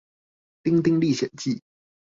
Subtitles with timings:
[0.63, 1.61] 丁丁歷險記